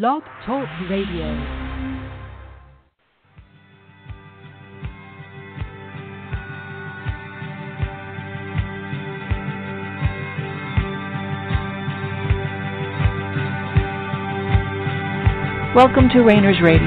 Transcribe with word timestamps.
Blog 0.00 0.22
Talk 0.46 0.66
Radio. 0.88 1.28
Welcome 15.76 16.08
to 16.14 16.22
Rainers 16.22 16.56
Radio, 16.62 16.80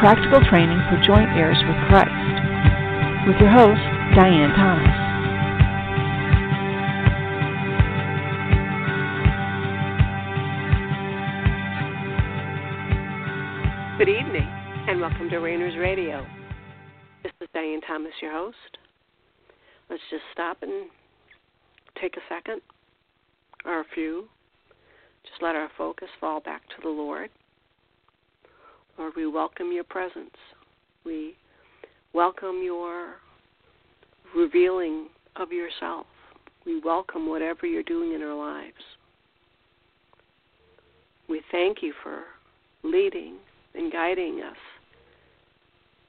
practical 0.00 0.40
training 0.50 0.80
for 0.90 1.00
joint 1.06 1.30
heirs 1.38 1.62
with 1.62 1.76
Christ, 1.86 2.10
with 3.28 3.36
your 3.38 3.52
host, 3.52 3.78
Diane 4.16 4.50
Thomas. 4.56 4.99
To 15.30 15.38
Rainers 15.38 15.76
Radio. 15.78 16.26
This 17.22 17.30
is 17.40 17.46
Diane 17.54 17.80
Thomas, 17.86 18.10
your 18.20 18.32
host. 18.32 18.56
Let's 19.88 20.02
just 20.10 20.24
stop 20.32 20.56
and 20.62 20.90
take 22.00 22.16
a 22.16 22.20
second, 22.28 22.60
or 23.64 23.82
a 23.82 23.84
few. 23.94 24.24
Just 25.22 25.40
let 25.40 25.54
our 25.54 25.70
focus 25.78 26.08
fall 26.20 26.40
back 26.40 26.62
to 26.70 26.82
the 26.82 26.88
Lord. 26.88 27.30
Lord, 28.98 29.12
we 29.16 29.28
welcome 29.28 29.70
your 29.70 29.84
presence. 29.84 30.34
We 31.04 31.36
welcome 32.12 32.60
your 32.64 33.14
revealing 34.34 35.10
of 35.36 35.52
yourself. 35.52 36.06
We 36.66 36.80
welcome 36.80 37.28
whatever 37.28 37.66
you're 37.66 37.84
doing 37.84 38.14
in 38.14 38.22
our 38.22 38.34
lives. 38.34 38.82
We 41.28 41.40
thank 41.52 41.84
you 41.84 41.92
for 42.02 42.22
leading 42.82 43.36
and 43.76 43.92
guiding 43.92 44.40
us 44.42 44.56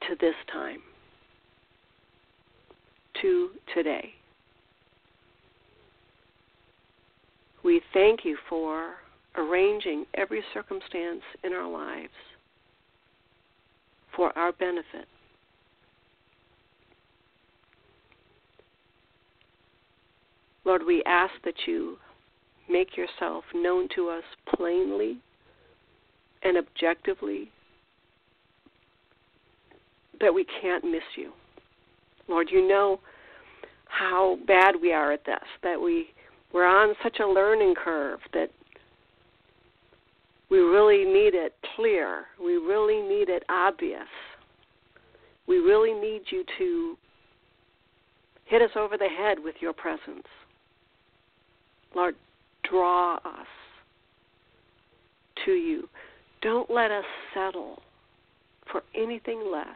to 0.08 0.16
this 0.20 0.36
time, 0.52 0.82
to 3.22 3.50
today. 3.74 4.14
We 7.64 7.82
thank 7.94 8.26
you 8.26 8.38
for 8.50 8.96
arranging 9.38 10.06
every 10.16 10.44
circumstance 10.54 11.22
in 11.44 11.54
our 11.54 11.70
lives 11.70 12.10
for 14.16 14.38
our 14.38 14.52
benefit. 14.52 15.08
Lord, 20.66 20.84
we 20.86 21.04
ask 21.06 21.34
that 21.44 21.56
you 21.66 21.98
make 22.70 22.96
yourself 22.96 23.44
known 23.54 23.88
to 23.96 24.10
us 24.10 24.24
plainly 24.56 25.18
and 26.44 26.58
objectively 26.58 27.52
that 30.22 30.34
we 30.34 30.46
can't 30.62 30.84
miss 30.84 31.04
you. 31.16 31.32
Lord, 32.28 32.50
you 32.52 32.68
know 32.68 33.00
how 33.88 34.38
bad 34.48 34.76
we 34.82 34.94
are 34.94 35.12
at 35.12 35.26
this, 35.26 35.40
that 35.64 35.80
we 35.80 36.08
we're 36.54 36.66
on 36.66 36.96
such 37.02 37.20
a 37.20 37.28
learning 37.28 37.76
curve 37.82 38.20
that 38.34 38.50
we 40.50 40.60
really 40.60 41.06
need 41.06 41.34
it 41.34 41.56
clear. 41.76 42.26
We 42.44 42.58
really 42.58 43.02
need 43.02 43.30
it 43.30 43.44
obvious. 43.50 44.08
We 45.48 45.58
really 45.60 45.94
need 45.94 46.24
you 46.30 46.44
to 46.58 46.98
hit 48.46 48.62
us 48.62 48.72
over 48.76 48.98
the 48.98 49.08
head 49.08 49.38
with 49.42 49.56
your 49.62 49.72
presence. 49.72 50.28
Lord, 51.96 52.16
draw 52.70 53.16
us 53.16 53.48
to 55.46 55.52
you. 55.52 55.88
Don't 56.42 56.70
let 56.70 56.92
us 56.92 57.06
settle 57.34 57.82
for 58.72 58.84
anything 58.94 59.50
less 59.50 59.68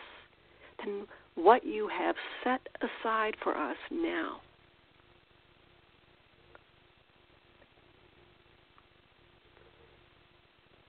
than 0.83 1.07
what 1.35 1.65
you 1.65 1.89
have 1.89 2.15
set 2.43 2.61
aside 2.81 3.35
for 3.43 3.55
us 3.57 3.77
now. 3.91 4.41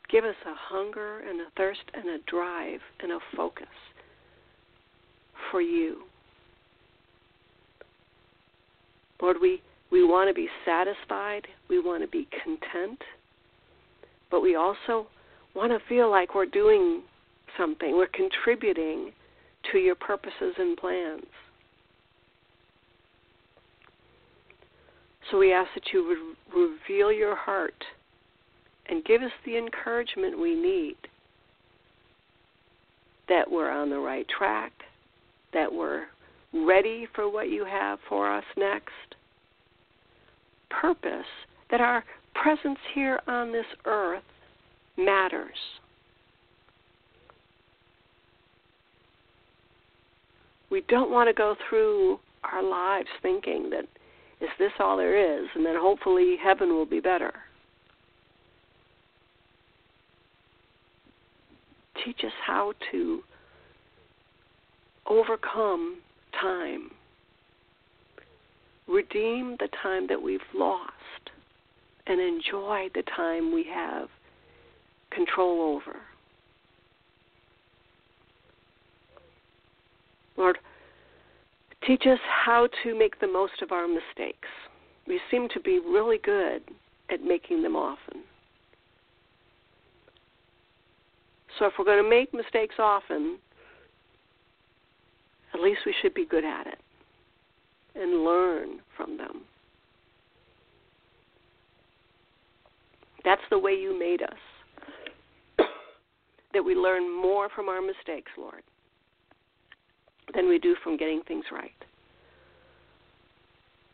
Give 0.08 0.24
us 0.24 0.36
a 0.46 0.54
hunger 0.54 1.20
and 1.28 1.40
a 1.40 1.46
thirst 1.56 1.80
and 1.92 2.08
a 2.08 2.18
drive 2.26 2.80
and 3.00 3.12
a 3.12 3.18
focus 3.36 3.66
for 5.50 5.60
you. 5.60 6.02
Lord, 9.20 9.38
we, 9.40 9.60
we 9.90 10.04
want 10.04 10.28
to 10.30 10.34
be 10.34 10.48
satisfied. 10.64 11.46
We 11.68 11.80
want 11.80 12.02
to 12.02 12.08
be 12.08 12.28
content. 12.44 13.00
But 14.30 14.42
we 14.42 14.54
also 14.54 15.06
want 15.54 15.72
to 15.72 15.78
feel 15.88 16.10
like 16.10 16.34
we're 16.34 16.46
doing 16.46 17.02
something. 17.58 17.96
We're 17.96 18.06
contributing 18.08 19.12
to 19.72 19.78
your 19.78 19.94
purposes 19.94 20.54
and 20.58 20.76
plans. 20.76 21.24
So 25.30 25.38
we 25.38 25.52
ask 25.52 25.68
that 25.74 25.92
you 25.92 26.36
would 26.54 26.56
reveal 26.56 27.12
your 27.12 27.34
heart 27.34 27.84
and 28.88 29.04
give 29.04 29.22
us 29.22 29.32
the 29.44 29.56
encouragement 29.56 30.38
we 30.38 30.54
need 30.54 30.96
that 33.28 33.50
we're 33.50 33.70
on 33.70 33.90
the 33.90 33.98
right 33.98 34.26
track, 34.28 34.72
that 35.52 35.72
we're 35.72 36.04
ready 36.52 37.08
for 37.14 37.28
what 37.28 37.50
you 37.50 37.64
have 37.64 37.98
for 38.08 38.32
us 38.32 38.44
next. 38.56 38.92
Purpose, 40.70 41.26
that 41.70 41.80
our 41.80 42.04
presence 42.34 42.78
here 42.94 43.20
on 43.26 43.50
this 43.50 43.66
earth 43.84 44.22
matters. 44.96 45.56
We 50.70 50.82
don't 50.88 51.10
want 51.10 51.28
to 51.28 51.34
go 51.34 51.56
through 51.68 52.18
our 52.44 52.62
lives 52.62 53.08
thinking 53.22 53.70
that 53.70 53.86
is 54.40 54.50
this 54.58 54.72
all 54.78 54.96
there 54.96 55.40
is, 55.40 55.48
and 55.54 55.64
then 55.64 55.76
hopefully 55.78 56.36
heaven 56.42 56.74
will 56.74 56.86
be 56.86 57.00
better. 57.00 57.32
teach 62.06 62.24
us 62.24 62.32
how 62.46 62.72
to 62.92 63.20
overcome 65.06 65.96
time, 66.40 66.90
redeem 68.86 69.56
the 69.58 69.68
time 69.82 70.06
that 70.06 70.22
we've 70.22 70.40
lost, 70.54 70.92
and 72.06 72.20
enjoy 72.20 72.88
the 72.94 73.02
time 73.16 73.52
we 73.52 73.64
have 73.64 74.08
control 75.10 75.74
over. 75.74 75.98
Lord, 80.36 80.58
teach 81.86 82.02
us 82.06 82.18
how 82.44 82.68
to 82.82 82.98
make 82.98 83.20
the 83.20 83.26
most 83.26 83.62
of 83.62 83.72
our 83.72 83.86
mistakes. 83.86 84.48
We 85.06 85.20
seem 85.30 85.48
to 85.50 85.60
be 85.60 85.78
really 85.78 86.18
good 86.18 86.62
at 87.10 87.22
making 87.22 87.62
them 87.62 87.76
often. 87.76 88.22
So 91.58 91.66
if 91.66 91.74
we're 91.78 91.84
going 91.84 92.02
to 92.02 92.08
make 92.08 92.34
mistakes 92.34 92.74
often, 92.78 93.38
at 95.54 95.60
least 95.60 95.80
we 95.86 95.94
should 96.02 96.12
be 96.12 96.26
good 96.26 96.44
at 96.44 96.66
it 96.66 96.78
and 97.94 98.24
learn 98.24 98.80
from 98.96 99.16
them. 99.16 99.42
That's 103.24 103.42
the 103.50 103.58
way 103.58 103.72
you 103.72 103.98
made 103.98 104.22
us. 104.22 104.38
that 106.52 106.64
we 106.64 106.74
learn 106.74 107.10
more 107.10 107.48
from 107.54 107.68
our 107.68 107.80
mistakes, 107.80 108.30
Lord, 108.36 108.62
than 110.34 110.48
we 110.48 110.58
do 110.58 110.76
from 110.82 110.96
getting 110.96 111.22
things 111.26 111.44
right. 111.52 111.70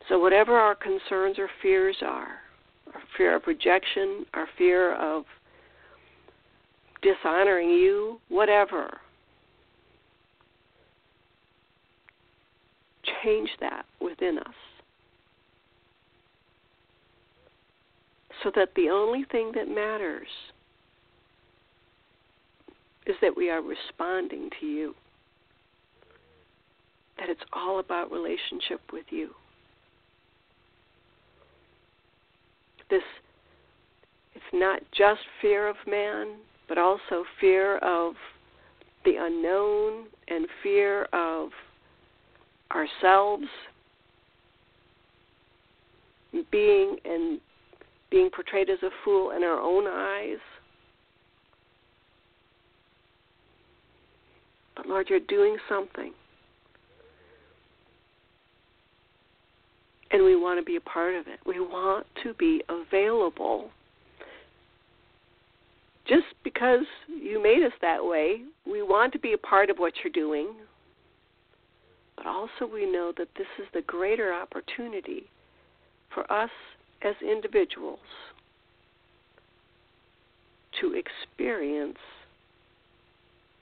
So, 0.08 0.18
whatever 0.18 0.56
our 0.56 0.74
concerns 0.74 1.38
or 1.38 1.48
fears 1.60 1.96
are, 2.02 2.40
our 2.94 3.02
fear 3.16 3.36
of 3.36 3.42
rejection, 3.46 4.26
our 4.34 4.46
fear 4.58 4.94
of 4.94 5.24
dishonoring 7.02 7.70
you, 7.70 8.20
whatever. 8.28 8.98
Change 13.22 13.50
that 13.60 13.84
within 14.00 14.38
us. 14.38 14.54
So 18.42 18.50
that 18.56 18.70
the 18.74 18.88
only 18.90 19.24
thing 19.30 19.52
that 19.54 19.68
matters 19.68 20.26
is 23.06 23.14
that 23.20 23.36
we 23.36 23.50
are 23.50 23.62
responding 23.62 24.50
to 24.60 24.66
you 24.66 24.94
that 27.18 27.28
it's 27.28 27.42
all 27.52 27.78
about 27.78 28.10
relationship 28.10 28.80
with 28.92 29.06
you. 29.10 29.30
This 32.90 33.02
it's 34.34 34.44
not 34.52 34.80
just 34.96 35.20
fear 35.40 35.68
of 35.68 35.76
man, 35.86 36.36
but 36.68 36.78
also 36.78 37.24
fear 37.40 37.78
of 37.78 38.14
the 39.04 39.16
unknown 39.18 40.06
and 40.28 40.46
fear 40.62 41.04
of 41.12 41.50
ourselves 42.72 43.46
being 46.50 46.96
and 47.04 47.40
being 48.10 48.30
portrayed 48.30 48.70
as 48.70 48.78
a 48.82 48.90
fool 49.04 49.30
in 49.30 49.42
our 49.42 49.60
own 49.60 49.86
eyes. 49.86 50.38
But 54.76 54.86
Lord, 54.86 55.08
you're 55.10 55.20
doing 55.20 55.56
something. 55.68 56.12
And 60.12 60.24
we 60.24 60.36
want 60.36 60.60
to 60.60 60.64
be 60.64 60.76
a 60.76 60.80
part 60.80 61.14
of 61.14 61.26
it. 61.26 61.40
We 61.46 61.58
want 61.58 62.06
to 62.22 62.34
be 62.34 62.62
available. 62.68 63.70
Just 66.06 66.26
because 66.44 66.84
you 67.08 67.42
made 67.42 67.64
us 67.64 67.72
that 67.80 68.04
way, 68.04 68.42
we 68.66 68.82
want 68.82 69.12
to 69.14 69.18
be 69.18 69.32
a 69.32 69.38
part 69.38 69.70
of 69.70 69.78
what 69.78 69.94
you're 70.02 70.12
doing. 70.12 70.48
But 72.16 72.26
also, 72.26 72.70
we 72.70 72.84
know 72.84 73.12
that 73.16 73.28
this 73.38 73.46
is 73.58 73.66
the 73.72 73.82
greater 73.82 74.34
opportunity 74.34 75.24
for 76.12 76.30
us 76.30 76.50
as 77.02 77.14
individuals 77.22 77.98
to 80.80 80.94
experience 80.94 81.98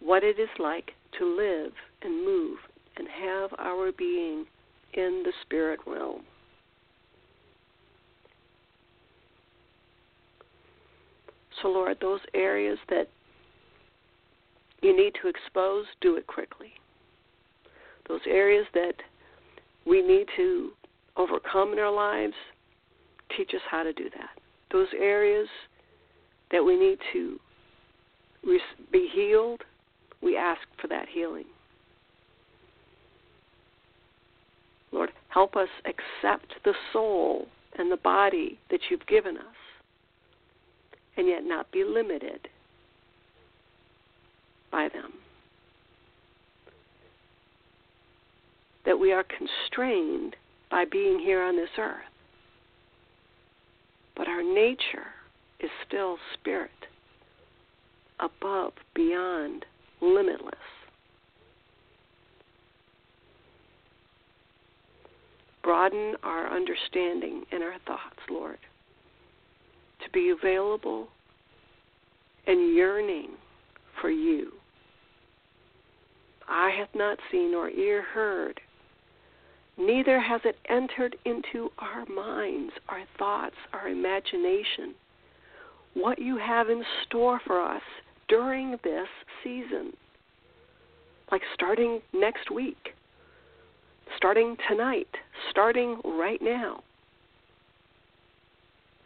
what 0.01 0.25
it 0.25 0.39
is 0.39 0.49
like 0.59 0.93
to 1.19 1.25
live 1.25 1.73
and 2.03 2.25
move 2.25 2.59
and 2.97 3.07
have 3.09 3.51
our 3.59 3.93
being 3.93 4.47
in 4.95 5.23
the 5.25 5.33
spirit 5.45 5.81
realm. 5.87 6.23
So, 11.63 11.69
Lord, 11.69 11.99
those 12.01 12.21
areas 12.35 12.79
that 12.89 13.09
you 14.83 14.97
need 14.97 15.13
to 15.23 15.29
expose, 15.29 15.85
do 16.01 16.17
it 16.17 16.27
quickly. 16.27 16.73
Those 18.09 18.21
areas 18.27 18.67
that 18.75 18.95
we 19.87 20.03
need 20.03 20.27
to 20.37 20.71
overcome 21.17 21.73
in 21.73 21.79
our 21.79 21.93
lives, 21.93 22.35
teach 23.37 23.51
us 23.55 23.61
how 23.71 23.83
to 23.83 23.93
do 23.93 24.05
that. 24.17 24.31
Those 24.73 24.89
areas 24.99 25.49
that 26.51 26.65
we 26.65 26.79
need 26.79 26.99
to 27.13 27.39
be 28.91 29.09
healed, 29.13 29.61
we 30.23 30.37
ask 30.37 30.61
for 30.81 30.89
that 30.89 31.09
healing. 31.13 31.45
Lord, 34.93 35.11
help 35.29 35.57
us 35.57 35.69
accept 35.85 36.55
the 36.65 36.75
soul 36.93 37.47
and 37.79 37.93
the 37.93 37.97
body 37.99 38.59
that 38.71 38.81
you've 38.91 39.07
given 39.07 39.37
us, 39.37 39.45
and 41.17 41.27
yet 41.27 41.45
not 41.45 41.71
be 41.73 41.85
limited 41.85 42.49
by 44.71 44.89
them. 44.89 45.13
That 48.87 48.99
we 48.99 49.13
are 49.13 49.25
constrained 49.25 50.37
by 50.71 50.85
being 50.91 51.19
here 51.19 51.43
on 51.43 51.57
this 51.57 51.71
earth. 51.79 52.05
But 54.17 54.29
our 54.29 54.43
nature 54.43 55.09
is 55.61 55.71
still 55.87 56.17
spirit, 56.35 56.71
above, 58.19 58.73
beyond, 58.95 59.65
limitless. 60.01 60.55
Broaden 65.63 66.15
our 66.23 66.55
understanding 66.55 67.45
and 67.53 67.63
our 67.63 67.79
thoughts, 67.87 68.19
Lord, 68.31 68.59
to 70.05 70.11
be 70.13 70.31
available 70.31 71.09
and 72.47 72.75
yearning 72.75 73.31
for 74.01 74.11
you. 74.11 74.53
Eye 76.49 76.73
hath 76.77 76.95
not 76.95 77.19
seen 77.31 77.55
or 77.55 77.71
ear 77.71 78.03
heard 78.03 78.61
neither 79.81 80.21
has 80.21 80.41
it 80.45 80.57
entered 80.69 81.17
into 81.25 81.71
our 81.79 82.05
minds, 82.07 82.73
our 82.89 83.03
thoughts, 83.19 83.57
our 83.73 83.89
imagination, 83.89 84.95
what 85.95 86.19
you 86.19 86.37
have 86.37 86.69
in 86.69 86.85
store 87.07 87.41
for 87.47 87.61
us 87.61 87.83
during 88.29 88.73
this 88.85 89.09
season. 89.43 89.93
Like 91.33 91.43
starting 91.55 92.01
next 92.13 92.51
week, 92.51 92.95
starting 94.17 94.57
tonight, 94.69 95.09
starting 95.51 96.01
right 96.05 96.41
now. 96.43 96.83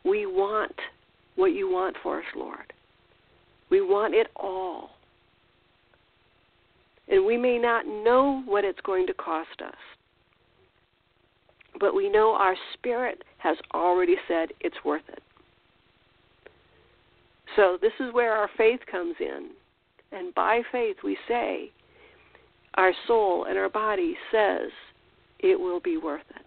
We 0.04 0.26
want 0.26 0.74
what 1.36 1.52
you 1.52 1.70
want 1.70 1.96
for 2.02 2.18
us, 2.18 2.26
Lord. 2.36 2.72
We 3.70 3.80
want 3.80 4.14
it 4.14 4.28
all. 4.36 4.90
And 7.08 7.24
we 7.24 7.36
may 7.36 7.58
not 7.58 7.86
know 7.86 8.42
what 8.46 8.64
it's 8.64 8.80
going 8.80 9.06
to 9.06 9.14
cost 9.14 9.60
us 9.64 9.74
but 11.80 11.94
we 11.94 12.08
know 12.08 12.34
our 12.34 12.56
spirit 12.74 13.24
has 13.38 13.56
already 13.72 14.16
said 14.28 14.50
it's 14.60 14.76
worth 14.84 15.02
it. 15.08 15.22
So 17.56 17.78
this 17.80 17.92
is 18.00 18.12
where 18.12 18.32
our 18.32 18.48
faith 18.56 18.80
comes 18.90 19.14
in. 19.20 19.50
And 20.12 20.34
by 20.34 20.62
faith 20.72 20.96
we 21.04 21.16
say, 21.28 21.70
our 22.74 22.92
soul 23.06 23.44
and 23.48 23.58
our 23.58 23.68
body 23.68 24.16
says 24.32 24.70
it 25.40 25.58
will 25.58 25.80
be 25.80 25.96
worth 25.96 26.24
it. 26.30 26.46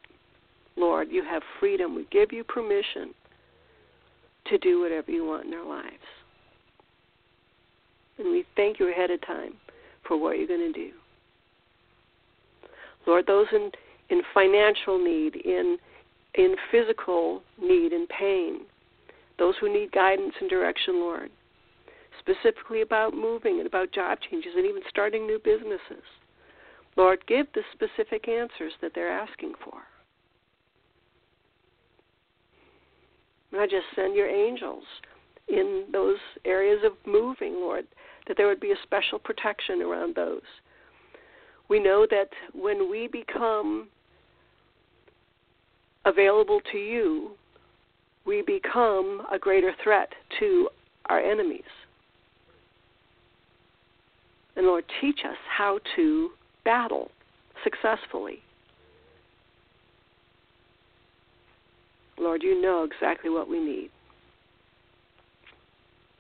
Lord, 0.76 1.08
you 1.10 1.24
have 1.24 1.42
freedom. 1.60 1.96
We 1.96 2.08
give 2.12 2.32
you 2.32 2.44
permission 2.44 3.14
to 4.50 4.58
do 4.58 4.82
whatever 4.82 5.12
you 5.12 5.26
want 5.26 5.48
in 5.48 5.54
our 5.54 5.68
lives. 5.68 5.94
And 8.18 8.32
we 8.32 8.46
thank 8.56 8.80
you 8.80 8.90
ahead 8.90 9.12
of 9.12 9.26
time 9.26 9.54
for 10.08 10.18
what 10.18 10.38
you're 10.38 10.48
going 10.48 10.74
to 10.74 10.80
do. 10.80 10.92
Lord, 13.06 13.26
those 13.26 13.48
in 13.54 13.72
in 14.10 14.22
financial 14.34 15.04
need, 15.04 15.36
in 15.36 15.78
in 16.36 16.56
physical 16.72 17.42
need 17.62 17.94
and 17.94 18.08
pain, 18.10 18.62
those 19.40 19.56
who 19.60 19.72
need 19.72 19.92
guidance 19.92 20.34
and 20.40 20.50
direction, 20.50 21.00
Lord, 21.00 21.30
specifically 22.20 22.82
about 22.82 23.14
moving 23.14 23.60
and 23.60 23.68
about 23.68 23.92
job 23.92 24.20
changes 24.30 24.52
and 24.56 24.66
even 24.66 24.82
starting 24.90 25.26
new 25.26 25.40
businesses. 25.44 26.04
Lord, 26.96 27.26
give 27.28 27.48
the 27.54 27.62
specific 27.74 28.28
answers 28.28 28.74
that 28.82 28.92
they're 28.96 29.12
asking 29.12 29.54
for. 29.64 29.82
And 33.52 33.62
I 33.62 33.66
just 33.66 33.86
send 33.96 34.16
your 34.16 34.28
angels 34.28 34.84
in 35.48 35.86
those 35.92 36.18
areas 36.46 36.80
of 36.86 36.94
moving, 37.06 37.54
Lord, 37.54 37.86
that 38.28 38.36
there 38.38 38.48
would 38.48 38.60
be 38.60 38.72
a 38.72 38.84
special 38.84 39.20
protection 39.20 39.82
around 39.82 40.16
those. 40.16 40.42
We 41.70 41.80
know 41.80 42.06
that 42.10 42.30
when 42.54 42.90
we 42.90 43.08
become 43.08 43.88
available 46.06 46.62
to 46.72 46.78
you, 46.78 47.32
we 48.26 48.42
become 48.42 49.26
a 49.32 49.40
greater 49.40 49.74
threat 49.84 50.10
to 50.40 50.70
our 51.08 51.20
enemies. 51.20 51.62
And 54.56 54.66
Lord, 54.66 54.86
teach 55.00 55.20
us 55.24 55.38
how 55.56 55.80
to 55.96 56.30
battle 56.66 57.12
successfully. 57.64 58.40
Lord, 62.20 62.42
you 62.44 62.60
know 62.62 62.84
exactly 62.84 63.30
what 63.30 63.48
we 63.50 63.60
need. 63.60 63.90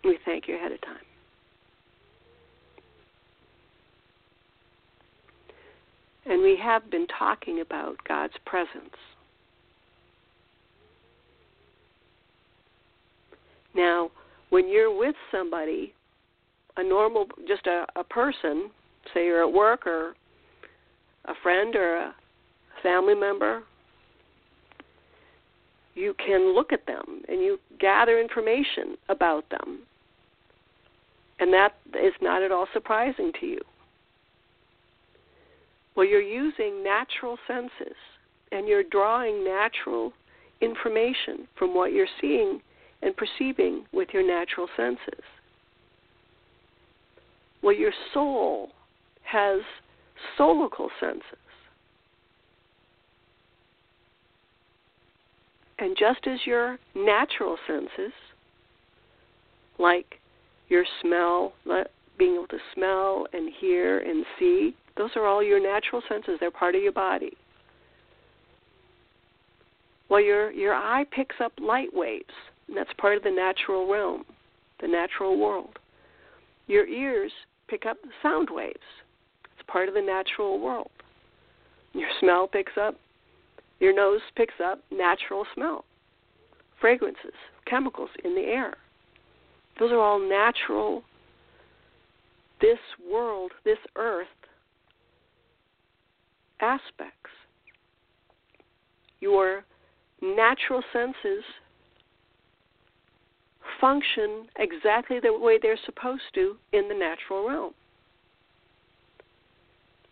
We 0.03 0.17
thank 0.25 0.47
you 0.47 0.55
ahead 0.55 0.71
of 0.71 0.81
time. 0.81 0.97
And 6.25 6.41
we 6.41 6.57
have 6.61 6.89
been 6.91 7.07
talking 7.07 7.61
about 7.61 7.97
God's 8.07 8.33
presence. 8.45 8.95
Now, 13.73 14.11
when 14.49 14.67
you're 14.67 14.95
with 14.95 15.15
somebody, 15.31 15.93
a 16.77 16.83
normal, 16.83 17.27
just 17.47 17.65
a, 17.67 17.85
a 17.95 18.03
person, 18.03 18.69
say 19.13 19.25
you're 19.25 19.47
at 19.47 19.53
work 19.53 19.87
or 19.87 20.15
a 21.25 21.33
friend 21.43 21.75
or 21.75 21.95
a 21.95 22.15
family 22.83 23.15
member, 23.15 23.63
you 25.97 26.13
can 26.23 26.53
look 26.53 26.71
at 26.71 26.85
them 26.85 27.23
and 27.27 27.41
you 27.41 27.59
gather 27.79 28.19
information 28.19 28.97
about 29.09 29.49
them. 29.49 29.79
And 31.39 31.51
that 31.53 31.75
is 31.99 32.13
not 32.21 32.43
at 32.43 32.51
all 32.51 32.67
surprising 32.71 33.31
to 33.39 33.45
you. 33.45 33.61
Well, 35.95 36.05
you're 36.05 36.21
using 36.21 36.83
natural 36.83 37.37
senses 37.47 37.95
and 38.51 38.67
you're 38.67 38.83
drawing 38.83 39.43
natural 39.43 40.13
information 40.61 41.47
from 41.57 41.73
what 41.73 41.91
you're 41.91 42.07
seeing 42.21 42.61
and 43.01 43.15
perceiving 43.15 43.85
with 43.91 44.09
your 44.13 44.25
natural 44.25 44.67
senses. 44.77 45.23
Well, 47.63 47.75
your 47.75 47.93
soul 48.13 48.69
has 49.23 49.61
soulical 50.37 50.89
senses. 50.99 51.23
And 55.79 55.95
just 55.97 56.25
as 56.27 56.39
your 56.45 56.77
natural 56.95 57.57
senses, 57.67 58.13
like 59.77 60.19
your 60.69 60.85
smell, 61.01 61.53
being 62.17 62.35
able 62.35 62.47
to 62.47 62.57
smell 62.73 63.27
and 63.33 63.51
hear 63.59 63.99
and 63.99 64.25
see, 64.39 64.75
those 64.97 65.11
are 65.15 65.25
all 65.25 65.43
your 65.43 65.61
natural 65.61 66.01
senses. 66.09 66.37
They're 66.39 66.51
part 66.51 66.75
of 66.75 66.81
your 66.81 66.91
body. 66.91 67.37
Well, 70.09 70.21
your, 70.21 70.51
your 70.51 70.73
eye 70.73 71.05
picks 71.11 71.35
up 71.43 71.51
light 71.59 71.89
waves 71.93 72.33
and 72.67 72.75
that's 72.75 72.89
part 72.97 73.17
of 73.17 73.23
the 73.23 73.31
natural 73.31 73.89
realm, 73.89 74.25
the 74.81 74.87
natural 74.87 75.37
world. 75.39 75.79
Your 76.67 76.85
ears 76.85 77.31
pick 77.67 77.85
up 77.85 77.97
sound 78.21 78.49
waves. 78.51 78.75
It's 79.53 79.67
part 79.67 79.87
of 79.87 79.95
the 79.95 80.01
natural 80.01 80.59
world. 80.59 80.91
Your 81.93 82.09
smell 82.19 82.47
picks 82.47 82.73
up, 82.79 82.95
your 83.79 83.93
nose 83.93 84.21
picks 84.35 84.55
up 84.63 84.83
natural 84.91 85.45
smell, 85.53 85.85
fragrances, 86.79 87.33
chemicals 87.65 88.09
in 88.23 88.35
the 88.35 88.41
air. 88.41 88.75
Those 89.79 89.91
are 89.91 89.99
all 89.99 90.19
natural, 90.19 91.03
this 92.61 92.79
world, 93.11 93.51
this 93.63 93.77
earth 93.95 94.27
aspects. 96.59 97.13
Your 99.19 99.63
natural 100.21 100.81
senses 100.91 101.43
function 103.79 104.47
exactly 104.57 105.19
the 105.19 105.37
way 105.37 105.59
they're 105.61 105.77
supposed 105.85 106.23
to 106.33 106.55
in 106.73 106.87
the 106.87 106.95
natural 106.95 107.47
realm. 107.47 107.73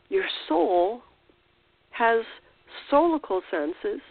Your 0.10 0.26
soul 0.48 1.02
has 1.92 2.24
soulical 2.92 3.42
senses 3.52 4.02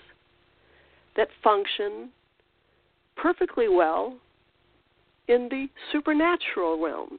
that 1.16 1.28
function 1.42 2.10
perfectly 3.16 3.68
well 3.68 4.16
in 5.28 5.48
the 5.50 5.66
supernatural 5.92 6.82
realm. 6.82 7.18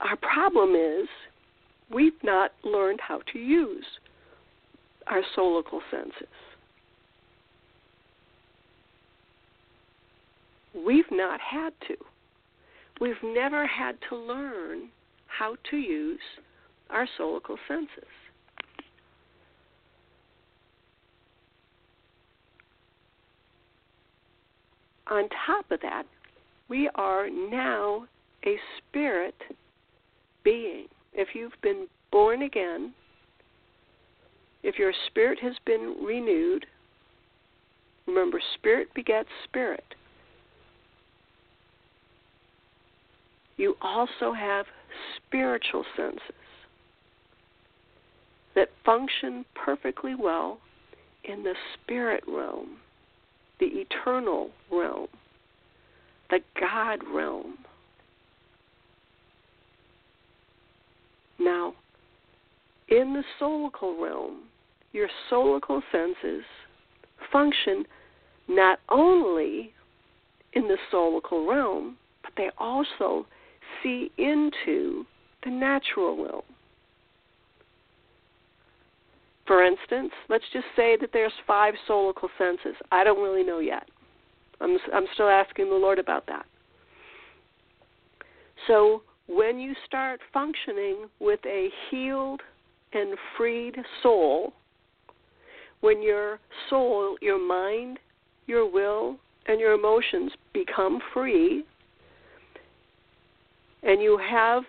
Our 0.00 0.16
problem 0.16 0.74
is 0.74 1.08
we've 1.92 2.22
not 2.22 2.52
learned 2.64 3.00
how 3.00 3.20
to 3.32 3.38
use 3.38 3.84
our 5.06 5.22
soulical 5.36 5.80
senses. 5.90 6.28
We've 10.74 11.10
not 11.10 11.40
had 11.40 11.72
to. 11.88 11.96
We've 13.00 13.22
never 13.24 13.66
had 13.66 13.96
to 14.08 14.16
learn 14.16 14.88
how 15.26 15.56
to 15.70 15.76
use 15.76 16.20
our 16.90 17.06
soulical 17.18 17.56
senses. 17.66 18.08
On 25.10 25.28
top 25.46 25.70
of 25.70 25.80
that, 25.80 26.04
we 26.68 26.88
are 26.94 27.30
now 27.30 28.06
a 28.44 28.56
spirit 28.76 29.34
being. 30.44 30.86
If 31.14 31.28
you've 31.34 31.60
been 31.62 31.86
born 32.12 32.42
again, 32.42 32.92
if 34.62 34.78
your 34.78 34.92
spirit 35.06 35.38
has 35.40 35.54
been 35.64 35.96
renewed, 36.02 36.66
remember, 38.06 38.40
spirit 38.54 38.92
begets 38.94 39.28
spirit. 39.44 39.84
You 43.56 43.76
also 43.80 44.32
have 44.32 44.66
spiritual 45.16 45.84
senses 45.96 46.37
that 48.58 48.70
function 48.84 49.44
perfectly 49.54 50.16
well 50.16 50.58
in 51.22 51.44
the 51.44 51.54
spirit 51.74 52.24
realm, 52.26 52.78
the 53.60 53.66
eternal 53.66 54.50
realm, 54.68 55.06
the 56.28 56.40
God 56.58 56.98
realm. 57.14 57.56
Now, 61.38 61.74
in 62.88 63.12
the 63.12 63.22
soulical 63.40 64.02
realm, 64.02 64.40
your 64.92 65.08
soulical 65.30 65.80
senses 65.92 66.42
function 67.30 67.84
not 68.48 68.80
only 68.88 69.72
in 70.54 70.66
the 70.66 70.78
soulical 70.92 71.48
realm, 71.48 71.96
but 72.24 72.32
they 72.36 72.50
also 72.58 73.24
see 73.84 74.10
into 74.18 75.06
the 75.44 75.50
natural 75.50 76.16
realm. 76.16 76.42
For 79.48 79.64
instance, 79.64 80.12
let's 80.28 80.44
just 80.52 80.66
say 80.76 80.98
that 81.00 81.08
there's 81.14 81.32
five 81.46 81.72
soulical 81.88 82.28
senses. 82.36 82.76
I 82.92 83.02
don't 83.02 83.22
really 83.22 83.42
know 83.42 83.60
yet. 83.60 83.88
I'm 84.60 84.76
I'm 84.94 85.06
still 85.14 85.28
asking 85.28 85.70
the 85.70 85.74
Lord 85.74 85.98
about 85.98 86.26
that. 86.26 86.44
So 88.66 89.02
when 89.26 89.58
you 89.58 89.74
start 89.86 90.20
functioning 90.34 91.06
with 91.18 91.40
a 91.46 91.70
healed 91.90 92.42
and 92.92 93.16
freed 93.38 93.76
soul, 94.02 94.52
when 95.80 96.02
your 96.02 96.40
soul, 96.68 97.16
your 97.22 97.40
mind, 97.40 97.98
your 98.46 98.70
will, 98.70 99.16
and 99.46 99.58
your 99.58 99.72
emotions 99.72 100.30
become 100.52 101.00
free, 101.14 101.64
and 103.82 104.02
you 104.02 104.20
have 104.30 104.64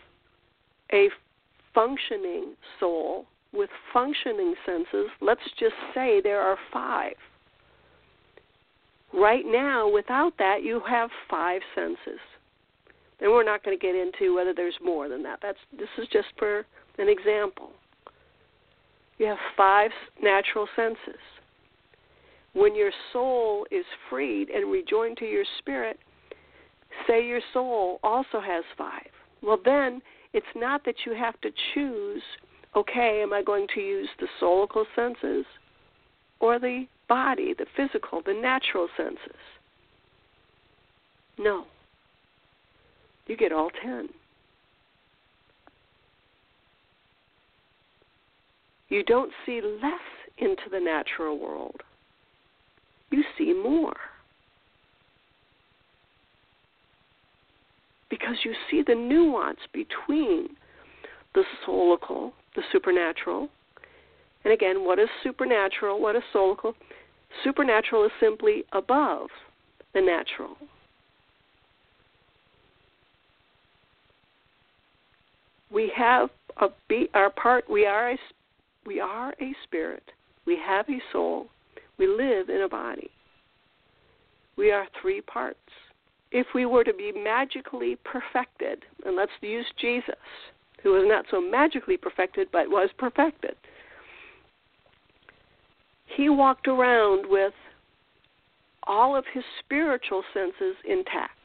a 0.93 1.09
functioning 1.73 2.53
soul 2.79 3.25
with 3.53 3.69
functioning 3.93 4.53
senses, 4.65 5.09
let's 5.21 5.41
just 5.59 5.75
say 5.93 6.21
there 6.21 6.41
are 6.41 6.57
five. 6.71 7.15
Right 9.13 9.45
now, 9.45 9.89
without 9.91 10.33
that, 10.37 10.63
you 10.63 10.81
have 10.87 11.09
five 11.29 11.61
senses. 11.73 12.19
And 13.21 13.31
we're 13.31 13.43
not 13.43 13.63
going 13.63 13.77
to 13.77 13.81
get 13.81 13.95
into 13.95 14.35
whether 14.35 14.53
there's 14.53 14.77
more 14.83 15.09
than 15.09 15.23
that. 15.23 15.39
That's 15.41 15.57
this 15.77 15.89
is 15.97 16.07
just 16.11 16.27
for 16.37 16.65
an 16.97 17.09
example. 17.09 17.71
You 19.17 19.25
have 19.25 19.37
five 19.57 19.91
natural 20.21 20.67
senses. 20.75 21.19
When 22.53 22.75
your 22.75 22.91
soul 23.11 23.67
is 23.71 23.85
freed 24.09 24.49
and 24.49 24.71
rejoined 24.71 25.17
to 25.17 25.25
your 25.25 25.43
spirit, 25.59 25.99
say 27.07 27.25
your 27.25 27.41
soul 27.53 27.99
also 28.03 28.39
has 28.39 28.63
five. 28.77 29.09
Well, 29.41 29.59
then 29.63 30.01
it's 30.33 30.45
not 30.55 30.85
that 30.85 30.95
you 31.05 31.13
have 31.13 31.39
to 31.41 31.51
choose, 31.73 32.23
okay, 32.75 33.21
am 33.21 33.33
I 33.33 33.43
going 33.43 33.67
to 33.75 33.81
use 33.81 34.09
the 34.19 34.27
soulical 34.41 34.85
senses 34.95 35.45
or 36.39 36.59
the 36.59 36.85
body, 37.07 37.53
the 37.57 37.65
physical, 37.75 38.21
the 38.25 38.33
natural 38.33 38.87
senses? 38.95 39.39
No 41.37 41.65
you 43.29 43.37
get 43.37 43.53
all 43.53 43.69
10. 43.81 44.09
You 48.89 49.03
don't 49.03 49.31
see 49.45 49.61
less 49.61 50.01
into 50.39 50.63
the 50.71 50.79
natural 50.79 51.37
world, 51.37 51.81
you 53.11 53.23
see 53.37 53.53
more. 53.53 53.95
Because 58.09 58.37
you 58.43 58.53
see 58.71 58.81
the 58.85 58.95
nuance 58.95 59.59
between 59.71 60.49
the 61.35 61.43
soulical, 61.65 62.31
the 62.55 62.63
supernatural, 62.71 63.49
and 64.43 64.53
again, 64.53 64.85
what 64.85 64.99
is 64.99 65.09
supernatural? 65.23 66.01
What 66.01 66.15
is 66.15 66.23
soulical? 66.33 66.73
Supernatural 67.43 68.05
is 68.05 68.11
simply 68.19 68.63
above 68.71 69.27
the 69.93 70.01
natural. 70.01 70.55
we 75.71 75.91
have 75.95 76.29
a 76.61 76.67
be 76.87 77.09
our 77.13 77.29
part 77.29 77.69
we 77.69 77.85
are 77.85 78.11
a 78.11 78.17
we 78.85 78.99
are 78.99 79.33
a 79.41 79.53
spirit 79.63 80.03
we 80.45 80.57
have 80.57 80.87
a 80.89 80.99
soul 81.11 81.47
we 81.97 82.07
live 82.07 82.49
in 82.49 82.61
a 82.61 82.69
body 82.69 83.09
we 84.57 84.71
are 84.71 84.85
three 85.01 85.21
parts 85.21 85.57
if 86.31 86.47
we 86.53 86.65
were 86.65 86.83
to 86.83 86.93
be 86.93 87.11
magically 87.11 87.97
perfected 88.03 88.83
and 89.05 89.15
let's 89.15 89.31
use 89.41 89.65
jesus 89.79 90.15
who 90.83 90.91
was 90.93 91.05
not 91.07 91.25
so 91.29 91.41
magically 91.41 91.97
perfected 91.97 92.47
but 92.51 92.69
was 92.69 92.89
perfected 92.97 93.55
he 96.05 96.29
walked 96.29 96.67
around 96.67 97.25
with 97.29 97.53
all 98.83 99.15
of 99.15 99.25
his 99.33 99.43
spiritual 99.63 100.23
senses 100.33 100.75
intact 100.87 101.39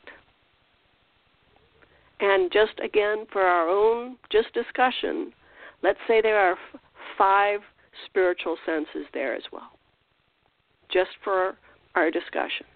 and 2.21 2.51
just 2.53 2.73
again, 2.83 3.27
for 3.33 3.43
our 3.43 3.69
own 3.69 4.17
just 4.31 4.53
discussion, 4.55 5.33
let's 5.83 5.99
say 6.07 6.21
there 6.23 6.39
are 6.39 6.53
f- 6.53 6.81
five 7.19 7.61
spiritual 8.07 8.57
senses 8.65 9.07
there 9.13 9.35
as 9.35 9.43
well, 9.53 9.73
just 10.93 11.11
for 11.23 11.57
our 11.95 12.11
discussion. 12.11 12.67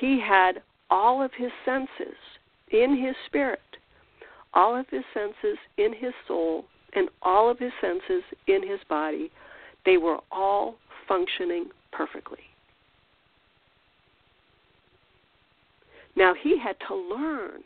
He 0.00 0.20
had 0.20 0.62
all 0.90 1.22
of 1.22 1.32
his 1.36 1.50
senses 1.64 2.16
in 2.70 2.96
his 2.96 3.14
spirit, 3.26 3.60
all 4.54 4.76
of 4.76 4.86
his 4.90 5.04
senses 5.14 5.58
in 5.78 5.92
his 5.92 6.12
soul, 6.28 6.64
and 6.94 7.08
all 7.22 7.50
of 7.50 7.58
his 7.58 7.72
senses 7.80 8.22
in 8.46 8.66
his 8.66 8.80
body. 8.88 9.30
They 9.84 9.96
were 9.96 10.18
all 10.30 10.76
functioning 11.08 11.66
perfectly. 11.90 12.38
Now 16.14 16.34
he 16.34 16.58
had 16.58 16.76
to 16.88 16.94
learn 16.94 17.62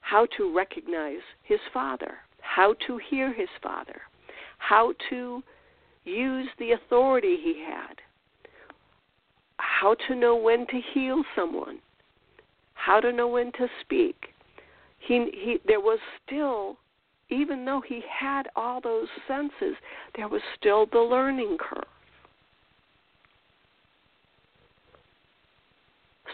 how 0.00 0.26
to 0.36 0.54
recognize 0.54 1.22
his 1.42 1.58
father, 1.72 2.14
how 2.40 2.74
to 2.86 3.00
hear 3.10 3.32
his 3.32 3.48
father, 3.62 4.02
how 4.58 4.94
to 5.10 5.42
use 6.04 6.48
the 6.58 6.72
authority 6.72 7.36
he 7.42 7.64
had, 7.66 7.96
how 9.56 9.96
to 10.06 10.14
know 10.14 10.36
when 10.36 10.66
to 10.66 10.80
heal 10.92 11.24
someone, 11.34 11.78
how 12.74 13.00
to 13.00 13.12
know 13.12 13.26
when 13.26 13.50
to 13.52 13.66
speak, 13.80 14.33
he 15.06 15.30
he 15.32 15.58
there 15.66 15.80
was 15.80 15.98
still 16.24 16.76
even 17.30 17.64
though 17.64 17.82
he 17.86 18.02
had 18.08 18.48
all 18.54 18.80
those 18.80 19.08
senses, 19.26 19.76
there 20.14 20.28
was 20.28 20.42
still 20.58 20.86
the 20.86 20.98
learning 20.98 21.56
curve. 21.58 21.84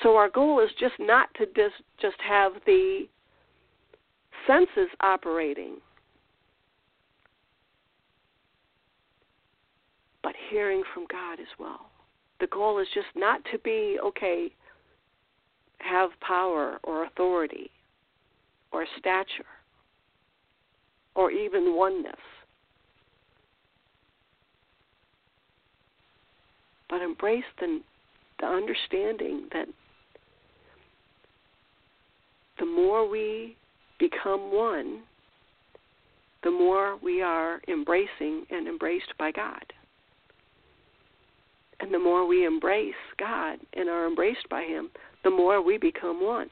So 0.03 0.17
our 0.17 0.29
goal 0.29 0.61
is 0.61 0.71
just 0.79 0.95
not 0.99 1.29
to 1.35 1.47
just 1.47 1.83
just 2.01 2.17
have 2.27 2.53
the 2.67 3.07
senses 4.47 4.89
operating, 5.01 5.77
but 10.23 10.35
hearing 10.51 10.83
from 10.95 11.07
God 11.11 11.39
as 11.39 11.47
well. 11.59 11.91
The 12.41 12.47
goal 12.47 12.79
is 12.79 12.89
just 12.95 13.09
not 13.15 13.43
to 13.53 13.59
be 13.59 13.99
okay, 14.03 14.51
have 15.79 16.11
power 16.21 16.79
or 16.83 17.05
authority 17.05 17.71
or 18.73 18.87
stature 18.99 19.47
or 21.15 21.31
even 21.31 21.75
oneness. 21.77 22.15
But 26.89 27.03
embrace 27.03 27.45
the, 27.59 27.81
the 28.41 28.47
understanding 28.47 29.49
that 29.53 29.67
the 32.59 32.67
more 32.67 33.09
we 33.09 33.57
become 33.99 34.53
one, 34.53 35.01
the 36.43 36.51
more 36.51 36.97
we 37.03 37.23
are 37.23 37.61
embracing 37.69 38.45
and 38.51 38.67
embraced 38.67 39.13
by 39.19 39.31
God. 39.31 39.63
And 41.81 41.95
the 41.95 41.99
more 41.99 42.27
we 42.27 42.45
embrace 42.45 42.95
God 43.19 43.59
and 43.75 43.89
are 43.89 44.07
embraced 44.07 44.49
by 44.51 44.63
Him, 44.63 44.91
the 45.25 45.31
more 45.31 45.63
we 45.63 45.79
become 45.79 46.23
one. 46.23 46.51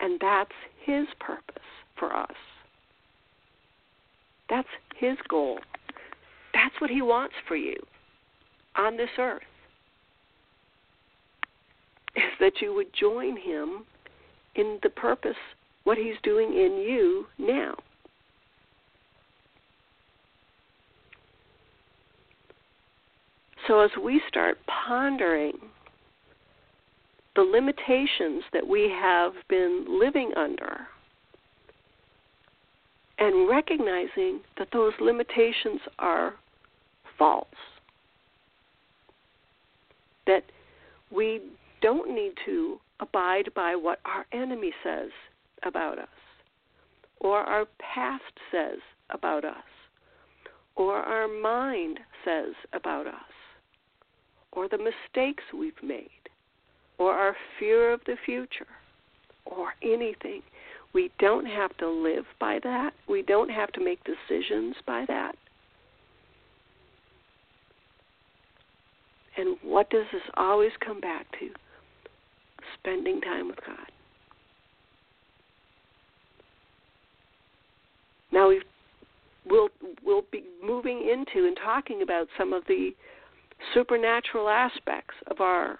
And 0.00 0.18
that's 0.20 0.52
His 0.84 1.06
purpose 1.18 1.62
for 1.98 2.14
us. 2.14 2.34
That's 4.48 4.68
His 4.96 5.16
goal. 5.28 5.58
That's 6.54 6.74
what 6.80 6.90
He 6.90 7.02
wants 7.02 7.34
for 7.46 7.56
you 7.56 7.76
on 8.76 8.96
this 8.96 9.10
earth. 9.18 9.42
Is 12.16 12.32
that 12.40 12.60
you 12.60 12.74
would 12.74 12.92
join 12.98 13.36
Him 13.36 13.84
in 14.56 14.78
the 14.82 14.90
purpose, 14.90 15.36
what 15.84 15.98
He's 15.98 16.16
doing 16.22 16.48
in 16.48 16.84
you 16.86 17.26
now. 17.38 17.74
So 23.66 23.80
as 23.80 23.90
we 24.02 24.20
start 24.26 24.58
pondering 24.66 25.58
the 27.40 27.44
limitations 27.44 28.42
that 28.52 28.66
we 28.66 28.90
have 29.00 29.32
been 29.48 29.86
living 29.88 30.30
under 30.36 30.86
and 33.18 33.48
recognizing 33.48 34.40
that 34.58 34.68
those 34.74 34.92
limitations 35.00 35.80
are 35.98 36.34
false. 37.18 37.46
That 40.26 40.42
we 41.10 41.40
don't 41.80 42.14
need 42.14 42.32
to 42.44 42.78
abide 43.00 43.48
by 43.54 43.74
what 43.74 44.00
our 44.04 44.26
enemy 44.32 44.72
says 44.84 45.08
about 45.64 45.98
us, 45.98 46.08
or 47.20 47.38
our 47.38 47.64
past 47.78 48.34
says 48.52 48.80
about 49.08 49.46
us, 49.46 49.56
or 50.76 50.96
our 50.96 51.26
mind 51.26 52.00
says 52.22 52.52
about 52.74 53.06
us, 53.06 53.14
or 54.52 54.68
the 54.68 54.76
mistakes 54.76 55.44
we've 55.58 55.82
made 55.82 56.19
or 57.00 57.14
our 57.14 57.34
fear 57.58 57.92
of 57.92 58.00
the 58.04 58.14
future 58.26 58.66
or 59.46 59.72
anything. 59.82 60.42
We 60.92 61.10
don't 61.18 61.46
have 61.46 61.74
to 61.78 61.88
live 61.88 62.26
by 62.38 62.60
that. 62.62 62.90
We 63.08 63.22
don't 63.22 63.48
have 63.48 63.72
to 63.72 63.82
make 63.82 64.00
decisions 64.04 64.76
by 64.86 65.06
that. 65.08 65.34
And 69.38 69.56
what 69.62 69.88
does 69.88 70.04
this 70.12 70.22
always 70.36 70.72
come 70.84 71.00
back 71.00 71.26
to? 71.38 71.48
Spending 72.78 73.20
time 73.22 73.48
with 73.48 73.58
God. 73.66 73.86
Now 78.30 78.48
we 78.48 78.60
will 79.48 79.70
we'll 80.04 80.24
be 80.30 80.44
moving 80.62 81.08
into 81.08 81.46
and 81.46 81.56
talking 81.56 82.02
about 82.02 82.28
some 82.36 82.52
of 82.52 82.62
the 82.68 82.90
supernatural 83.72 84.48
aspects 84.48 85.14
of 85.28 85.40
our 85.40 85.78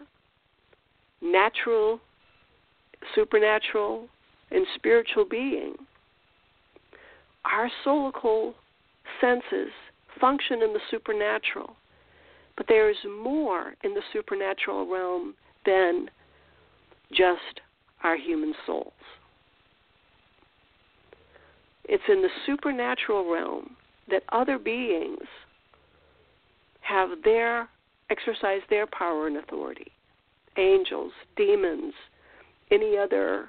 natural, 1.23 2.01
supernatural, 3.15 4.09
and 4.51 4.67
spiritual 4.75 5.25
being. 5.25 5.75
Our 7.45 7.71
soulical 7.85 8.55
senses 9.21 9.73
function 10.21 10.63
in 10.63 10.73
the 10.73 10.81
supernatural, 10.91 11.77
but 12.57 12.67
there 12.69 12.91
is 12.91 12.97
more 13.23 13.75
in 13.85 13.95
the 13.95 14.03
supernatural 14.13 14.91
realm 14.91 15.35
than 15.65 16.09
just 17.11 17.61
our 18.03 18.17
human 18.17 18.55
souls. 18.67 18.93
It's 21.85 22.03
in 22.09 22.23
the 22.23 22.29
supernatural 22.47 23.31
realm 23.31 23.77
that 24.11 24.23
other 24.31 24.59
beings 24.59 25.27
have 26.83 27.11
their 27.25 27.69
exercise 28.11 28.61
their 28.69 28.87
power 28.87 29.27
and 29.27 29.37
authority 29.37 29.93
angels, 30.61 31.13
demons, 31.37 31.95
any 32.71 32.97
other 32.97 33.49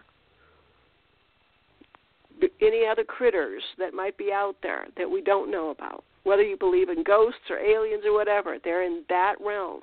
any 2.60 2.88
other 2.88 3.04
critters 3.04 3.62
that 3.78 3.94
might 3.94 4.18
be 4.18 4.32
out 4.34 4.56
there 4.64 4.88
that 4.98 5.10
we 5.10 5.22
don't 5.22 5.52
know 5.52 5.70
about. 5.70 6.04
Whether 6.24 6.42
you 6.42 6.58
believe 6.58 6.90
in 6.90 7.04
ghosts 7.04 7.50
or 7.50 7.60
aliens 7.60 8.04
or 8.06 8.14
whatever, 8.14 8.58
they're 8.64 8.84
in 8.84 9.04
that 9.10 9.36
realm. 9.40 9.82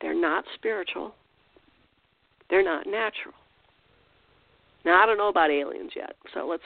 They're 0.00 0.14
not 0.14 0.44
spiritual. 0.54 1.14
They're 2.48 2.64
not 2.64 2.86
natural. 2.86 3.34
Now, 4.84 5.02
I 5.02 5.06
don't 5.06 5.18
know 5.18 5.28
about 5.28 5.50
aliens 5.50 5.92
yet, 5.94 6.14
so 6.34 6.46
let's 6.46 6.62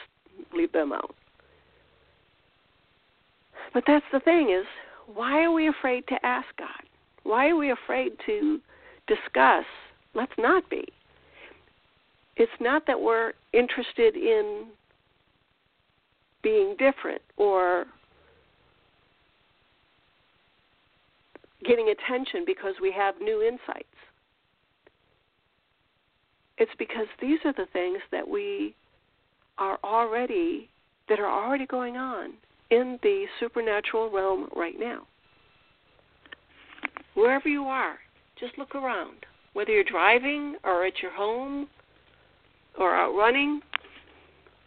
leave 0.55 0.73
them 0.73 0.93
out. 0.93 1.15
But 3.73 3.85
that's 3.87 4.05
the 4.13 4.21
thing 4.21 4.51
is, 4.51 4.67
why 5.13 5.43
are 5.43 5.53
we 5.53 5.69
afraid 5.69 6.07
to 6.09 6.27
ask 6.27 6.47
God? 6.59 6.69
Why 7.23 7.49
are 7.49 7.57
we 7.57 7.71
afraid 7.71 8.13
to 8.27 8.61
discuss? 9.07 9.65
Let's 10.15 10.33
not 10.39 10.69
be. 10.71 10.85
It's 12.37 12.53
not 12.61 12.87
that 12.87 13.01
we're 13.01 13.33
interested 13.53 14.17
in 14.17 14.67
being 16.43 16.77
different 16.79 17.23
or 17.37 17.87
getting 21.65 21.89
attention 21.89 22.45
because 22.47 22.75
we 22.81 22.93
have 22.93 23.15
new 23.21 23.43
insights. 23.43 23.87
It's 26.59 26.73
because 26.79 27.07
these 27.21 27.39
are 27.45 27.53
the 27.53 27.67
things 27.73 27.99
that 28.13 28.29
we 28.29 28.75
are 29.59 29.79
already 29.83 30.69
that 31.09 31.21
are 31.21 31.31
already 31.31 31.67
going 31.67 31.97
on 31.97 32.33
in 32.75 32.99
the 33.03 33.27
supernatural 33.39 34.11
realm 34.11 34.49
right 34.57 34.79
now. 34.79 35.07
Wherever 37.15 37.49
you 37.49 37.65
are, 37.65 37.97
just 38.39 38.59
look 38.59 38.75
around. 38.75 39.27
Whether 39.53 39.71
you're 39.71 39.85
driving 39.85 40.57
or 40.65 40.85
at 40.85 41.01
your 41.01 41.13
home 41.13 41.69
or 42.79 42.95
out 42.95 43.15
running, 43.15 43.61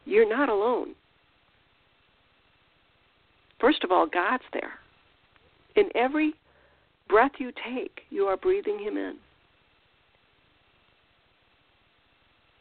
you're 0.05 0.29
not 0.29 0.47
alone. 0.47 0.95
First 3.59 3.83
of 3.83 3.91
all, 3.91 4.07
God's 4.07 4.43
there. 4.53 4.73
In 5.75 5.89
every 5.95 6.33
breath 7.09 7.31
you 7.39 7.51
take, 7.69 8.01
you 8.09 8.23
are 8.23 8.37
breathing 8.37 8.79
Him 8.79 8.95
in. 8.95 9.15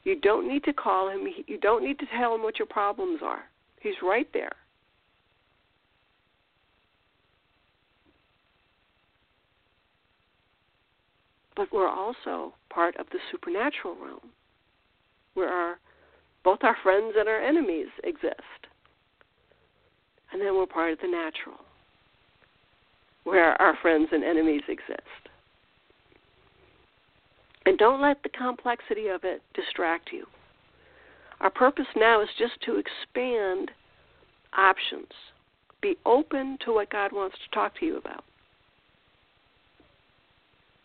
You 0.02 0.18
don't 0.20 0.48
need 0.48 0.64
to 0.64 0.72
call 0.72 1.08
Him, 1.08 1.26
you 1.46 1.58
don't 1.58 1.84
need 1.84 1.98
to 2.00 2.06
tell 2.16 2.34
Him 2.34 2.42
what 2.42 2.58
your 2.58 2.66
problems 2.66 3.20
are. 3.22 3.44
He's 3.80 3.94
right 4.02 4.28
there. 4.32 4.52
But 11.56 11.72
we're 11.72 11.88
also 11.88 12.54
part 12.70 12.96
of 12.96 13.06
the 13.10 13.18
supernatural 13.30 13.96
realm 13.96 14.30
where 15.34 15.48
our 15.48 15.78
both 16.44 16.58
our 16.62 16.76
friends 16.82 17.14
and 17.18 17.28
our 17.28 17.40
enemies 17.40 17.88
exist. 18.04 18.40
And 20.32 20.40
then 20.40 20.54
we're 20.54 20.66
part 20.66 20.92
of 20.92 21.00
the 21.00 21.08
natural 21.08 21.56
where 23.24 23.60
our 23.60 23.76
friends 23.82 24.08
and 24.12 24.22
enemies 24.22 24.62
exist. 24.68 25.00
And 27.64 27.76
don't 27.76 28.00
let 28.00 28.22
the 28.22 28.28
complexity 28.28 29.08
of 29.08 29.24
it 29.24 29.42
distract 29.54 30.10
you. 30.12 30.26
Our 31.40 31.50
purpose 31.50 31.86
now 31.96 32.22
is 32.22 32.28
just 32.38 32.60
to 32.66 32.76
expand 32.76 33.72
options 34.56 35.10
be 35.86 35.96
open 36.04 36.58
to 36.64 36.72
what 36.72 36.90
God 36.90 37.12
wants 37.12 37.36
to 37.36 37.54
talk 37.54 37.78
to 37.78 37.86
you 37.86 37.96
about. 37.96 38.24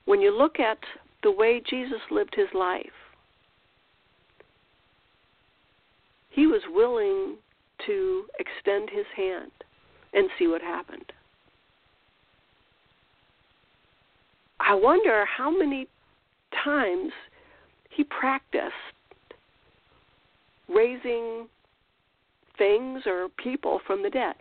When 0.05 0.21
you 0.21 0.35
look 0.35 0.59
at 0.59 0.79
the 1.23 1.31
way 1.31 1.61
Jesus 1.69 2.01
lived 2.09 2.33
his 2.35 2.47
life, 2.53 2.85
he 6.29 6.47
was 6.47 6.61
willing 6.69 7.37
to 7.85 8.25
extend 8.39 8.89
his 8.89 9.05
hand 9.15 9.51
and 10.13 10.29
see 10.37 10.47
what 10.47 10.61
happened. 10.61 11.11
I 14.59 14.75
wonder 14.75 15.25
how 15.25 15.49
many 15.49 15.87
times 16.63 17.11
he 17.89 18.03
practiced 18.03 18.73
raising 20.69 21.47
things 22.57 23.03
or 23.05 23.27
people 23.37 23.81
from 23.85 24.03
the 24.03 24.09
dead 24.09 24.35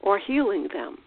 or 0.00 0.18
healing 0.18 0.68
them 0.72 0.98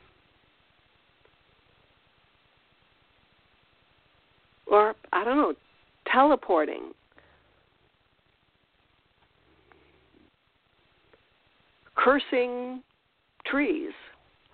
or 4.74 4.96
I 5.14 5.24
don't 5.24 5.38
know 5.38 5.54
teleporting 6.12 6.92
cursing 11.96 12.82
trees 13.46 13.92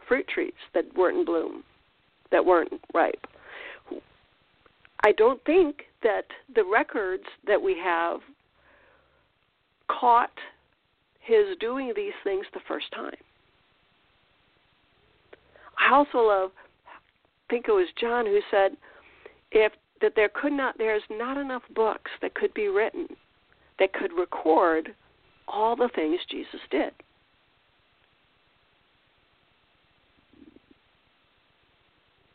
fruit 0.08 0.28
trees 0.28 0.54
that 0.74 0.84
weren't 0.96 1.20
in 1.20 1.26
bloom 1.26 1.64
that 2.32 2.46
weren't 2.46 2.74
ripe 2.94 3.26
I 5.02 5.14
don't 5.14 5.42
think 5.46 5.84
that 6.04 6.26
the 6.54 6.66
records 6.70 7.24
that 7.48 7.62
we 7.62 7.78
have 7.82 8.20
caught 9.88 10.38
his 11.22 11.58
doing 11.62 11.94
these 11.96 12.14
things 12.24 12.46
the 12.54 12.60
first 12.68 12.88
time. 12.94 13.16
I 15.78 15.94
also 15.96 16.18
love 16.18 16.52
I 16.86 17.50
think 17.50 17.66
it 17.70 17.72
was 17.72 17.88
John 18.00 18.26
who 18.26 18.40
said 18.52 18.72
if 19.52 19.72
that 20.02 20.14
there 20.16 20.30
could 20.30 20.54
not 20.54 20.78
there's 20.78 21.04
not 21.10 21.38
enough 21.38 21.64
books 21.76 22.12
that 22.22 22.34
could 22.34 22.54
be 22.54 22.68
written 22.68 23.08
that 23.80 23.94
could 23.94 24.12
record 24.14 24.94
all 25.48 25.76
the 25.76 25.90
things 25.96 26.20
Jesus 26.30 26.60
did. 26.70 26.92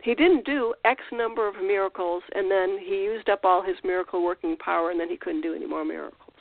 he 0.04 0.14
didn't 0.14 0.44
do 0.44 0.74
X 0.84 1.00
number 1.12 1.48
of 1.48 1.54
miracles 1.56 2.22
and 2.34 2.50
then 2.50 2.78
he 2.78 3.04
used 3.04 3.30
up 3.30 3.40
all 3.42 3.62
his 3.62 3.76
miracle 3.82 4.22
working 4.22 4.54
power 4.58 4.90
and 4.90 5.00
then 5.00 5.08
he 5.08 5.16
couldn't 5.16 5.40
do 5.40 5.54
any 5.54 5.66
more 5.66 5.82
miracles. 5.82 6.36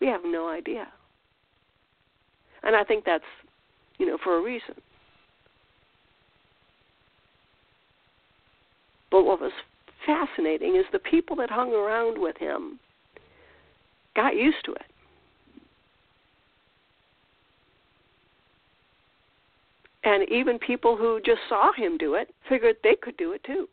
We 0.00 0.06
have 0.06 0.20
no 0.24 0.48
idea. 0.48 0.86
And 2.62 2.76
I 2.76 2.84
think 2.84 3.04
that's, 3.04 3.24
you 3.98 4.06
know, 4.06 4.16
for 4.22 4.38
a 4.38 4.40
reason. 4.40 4.76
But 9.10 9.24
what 9.24 9.40
was 9.40 9.52
fascinating 10.06 10.76
is 10.76 10.84
the 10.92 10.98
people 10.98 11.36
that 11.36 11.50
hung 11.50 11.72
around 11.72 12.18
with 12.18 12.36
him 12.36 12.78
got 14.14 14.36
used 14.36 14.64
to 14.64 14.72
it. 14.72 14.82
And 20.04 20.28
even 20.28 20.58
people 20.58 20.96
who 20.96 21.20
just 21.24 21.40
saw 21.48 21.72
him 21.72 21.96
do 21.96 22.14
it 22.14 22.32
figured 22.48 22.76
they 22.82 22.94
could 23.00 23.16
do 23.16 23.32
it 23.32 23.42
too. 23.44 23.68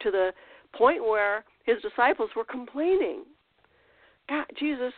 To 0.00 0.10
the 0.10 0.32
point 0.72 1.02
where 1.02 1.44
his 1.64 1.76
disciples 1.82 2.30
were 2.34 2.44
complaining 2.44 3.22
God, 4.30 4.46
Jesus, 4.58 4.92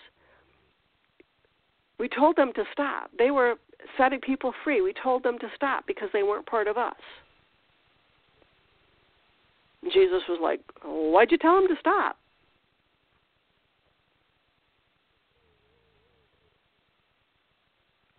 we 1.99 2.09
told 2.09 2.37
them 2.37 2.53
to 2.55 2.65
stop. 2.73 3.11
They 3.19 3.31
were 3.31 3.55
setting 3.97 4.21
people 4.21 4.53
free. 4.63 4.83
We 4.83 4.93
told 5.03 5.23
them 5.23 5.39
to 5.39 5.49
stop 5.57 5.87
because 5.87 6.11
they 6.13 6.23
weren't 6.23 6.47
part 6.47 6.69
of 6.69 6.77
us. 6.77 6.95
Jesus 9.85 10.23
was 10.29 10.39
like, 10.43 10.61
Why'd 10.85 11.31
you 11.31 11.39
tell 11.39 11.59
him 11.59 11.69
to 11.69 11.75
stop? 11.81 12.17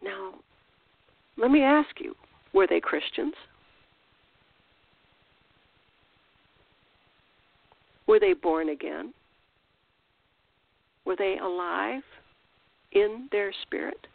Now, 0.04 0.34
let 1.38 1.52
me 1.52 1.62
ask 1.62 1.90
you 2.00 2.16
were 2.54 2.68
they 2.68 2.80
Christians? 2.80 3.34
Were 8.06 8.20
they 8.20 8.34
born 8.34 8.70
again? 8.70 9.14
Were 11.06 11.16
they 11.16 11.38
alive 11.42 12.04
in 12.92 13.28
their 13.32 13.52
spirit? 13.64 14.08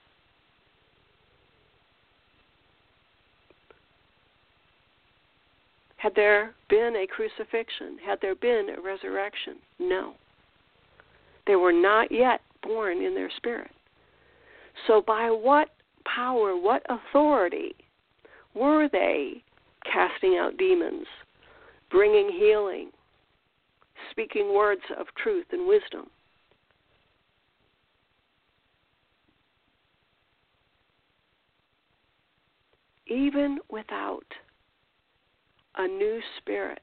Had 5.99 6.15
there 6.15 6.55
been 6.71 6.95
a 6.97 7.09
crucifixion? 7.09 7.99
Had 8.07 8.21
there 8.23 8.37
been 8.37 8.69
a 8.77 8.81
resurrection? 8.81 9.57
No. 9.81 10.15
They 11.47 11.57
were 11.57 11.73
not 11.73 12.13
yet 12.13 12.41
born 12.63 13.03
in 13.03 13.15
their 13.15 13.31
spirit. 13.37 13.71
So, 14.87 15.03
by 15.05 15.29
what 15.31 15.71
power, 16.05 16.57
what 16.57 16.87
authority 16.89 17.75
were 18.55 18.89
they 18.91 19.43
casting 19.93 20.39
out 20.39 20.57
demons, 20.57 21.07
bringing 21.91 22.31
healing, 22.31 22.91
speaking 24.13 24.55
words 24.55 24.83
of 24.97 25.07
truth 25.21 25.47
and 25.51 25.67
wisdom? 25.67 26.07
Even 33.09 33.59
without 33.69 34.27
a 35.79 35.87
new 35.87 36.21
spirit, 36.39 36.83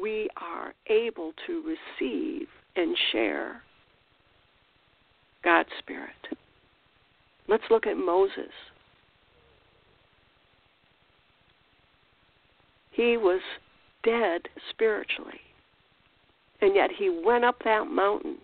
we 0.00 0.28
are 0.36 0.74
able 0.88 1.32
to 1.46 1.62
receive 2.00 2.46
and 2.76 2.96
share 3.10 3.62
God's 5.42 5.70
Spirit. 5.78 6.10
Let's 7.48 7.64
look 7.70 7.86
at 7.86 7.96
Moses. 7.96 8.52
He 12.90 13.16
was 13.16 13.40
dead 14.02 14.42
spiritually. 14.70 15.40
And 16.60 16.74
yet 16.74 16.90
he 16.96 17.10
went 17.24 17.44
up 17.44 17.56
that 17.64 17.86
mountain 17.86 18.38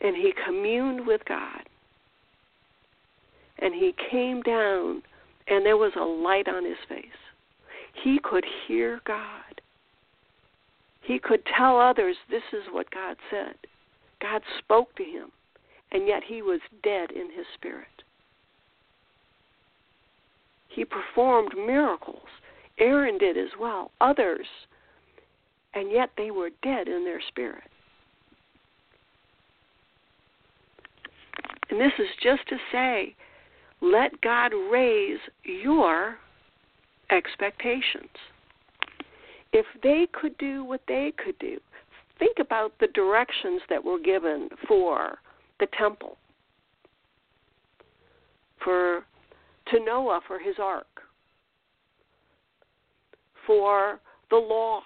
and 0.00 0.16
he 0.16 0.32
communed 0.44 1.06
with 1.06 1.20
God. 1.26 1.62
And 3.58 3.74
he 3.74 3.94
came 4.10 4.42
down 4.42 5.02
and 5.48 5.64
there 5.64 5.76
was 5.76 5.92
a 5.96 6.04
light 6.04 6.48
on 6.48 6.64
his 6.64 6.76
face. 6.88 7.04
He 8.02 8.18
could 8.22 8.44
hear 8.66 9.00
God. 9.06 9.60
He 11.02 11.18
could 11.18 11.42
tell 11.56 11.78
others 11.78 12.16
this 12.28 12.42
is 12.52 12.64
what 12.72 12.90
God 12.90 13.16
said. 13.30 13.54
God 14.20 14.42
spoke 14.58 14.94
to 14.96 15.04
him 15.04 15.30
and 15.92 16.06
yet 16.06 16.22
he 16.26 16.42
was 16.42 16.60
dead 16.82 17.10
in 17.10 17.30
his 17.34 17.46
spirit. 17.54 17.86
He 20.68 20.84
performed 20.84 21.52
miracles. 21.56 22.26
Aaron 22.78 23.18
did 23.18 23.38
as 23.38 23.50
well, 23.58 23.92
others, 24.00 24.46
and 25.74 25.90
yet 25.90 26.10
they 26.16 26.30
were 26.30 26.50
dead 26.62 26.88
in 26.88 27.04
their 27.04 27.20
spirit. 27.28 27.64
And 31.70 31.80
this 31.80 31.92
is 31.98 32.08
just 32.22 32.46
to 32.48 32.56
say, 32.70 33.14
let 33.80 34.20
God 34.20 34.52
raise 34.70 35.18
your 35.44 36.16
expectations. 37.10 38.10
If 39.52 39.66
they 39.82 40.06
could 40.12 40.36
do 40.38 40.64
what 40.64 40.80
they 40.88 41.12
could 41.16 41.38
do, 41.38 41.58
think 42.18 42.38
about 42.40 42.72
the 42.80 42.88
directions 42.88 43.60
that 43.68 43.82
were 43.82 43.98
given 43.98 44.48
for 44.66 45.18
the 45.60 45.66
temple, 45.78 46.18
for 48.62 49.04
to 49.68 49.80
Noah 49.84 50.20
for 50.26 50.38
his 50.38 50.56
ark, 50.60 50.86
for 53.46 54.00
the 54.30 54.36
law. 54.36 54.82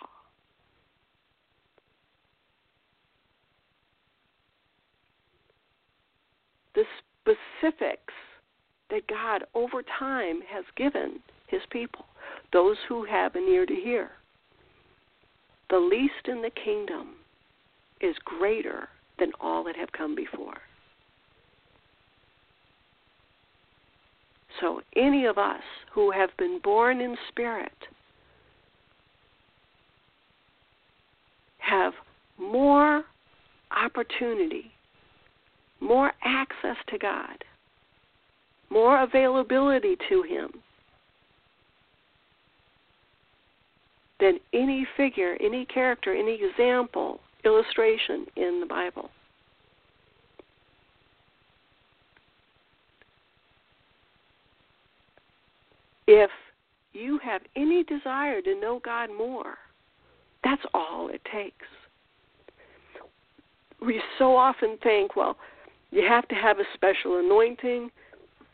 The 6.74 6.85
specifics 7.24 8.14
that 8.90 9.06
God 9.09 9.44
over 9.54 9.83
time 9.98 10.40
has 10.48 10.64
given 10.76 11.20
his 11.48 11.61
people, 11.70 12.04
those 12.52 12.76
who 12.88 13.04
have 13.04 13.34
an 13.34 13.46
ear 13.48 13.66
to 13.66 13.74
hear. 13.74 14.10
The 15.70 15.78
least 15.78 16.26
in 16.26 16.42
the 16.42 16.50
kingdom 16.50 17.14
is 18.00 18.16
greater 18.24 18.88
than 19.18 19.32
all 19.40 19.62
that 19.64 19.76
have 19.76 19.92
come 19.92 20.14
before. 20.14 20.58
So, 24.60 24.82
any 24.96 25.26
of 25.26 25.38
us 25.38 25.62
who 25.92 26.10
have 26.10 26.30
been 26.36 26.60
born 26.62 27.00
in 27.00 27.16
spirit 27.30 27.72
have 31.58 31.92
more 32.38 33.04
opportunity 33.70 34.72
more 35.80 36.12
access 36.22 36.76
to 36.88 36.98
God, 36.98 37.44
more 38.70 39.02
availability 39.02 39.96
to 40.08 40.22
Him 40.22 40.50
than 44.20 44.38
any 44.52 44.87
figure, 44.96 45.37
any 45.40 45.64
character, 45.64 46.14
any 46.14 46.38
example, 46.42 47.20
illustration 47.44 48.26
in 48.37 48.61
the 48.61 48.66
Bible. 48.66 49.11
If 56.06 56.30
you 56.92 57.18
have 57.22 57.42
any 57.56 57.85
desire 57.85 58.42
to 58.42 58.61
know 58.61 58.80
God 58.85 59.11
more, 59.16 59.59
that's 60.42 60.62
all 60.74 61.09
it 61.09 61.20
takes. 61.33 61.66
We 63.80 64.02
so 64.18 64.37
often 64.37 64.76
think, 64.83 65.16
well, 65.16 65.37
you 65.90 66.02
have 66.06 66.26
to 66.28 66.35
have 66.35 66.59
a 66.59 66.64
special 66.74 67.18
anointing 67.18 67.90